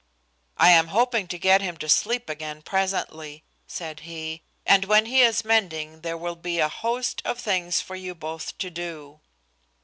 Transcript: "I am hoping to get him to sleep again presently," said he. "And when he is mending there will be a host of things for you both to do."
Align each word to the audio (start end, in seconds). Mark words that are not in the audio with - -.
"I 0.57 0.69
am 0.71 0.87
hoping 0.87 1.27
to 1.27 1.37
get 1.37 1.61
him 1.61 1.77
to 1.77 1.87
sleep 1.87 2.27
again 2.27 2.63
presently," 2.63 3.43
said 3.67 3.99
he. 3.99 4.41
"And 4.65 4.85
when 4.85 5.05
he 5.05 5.21
is 5.21 5.45
mending 5.45 6.01
there 6.01 6.17
will 6.17 6.35
be 6.35 6.57
a 6.57 6.69
host 6.69 7.21
of 7.23 7.37
things 7.39 7.81
for 7.81 7.95
you 7.95 8.15
both 8.15 8.57
to 8.57 8.71
do." 8.71 9.19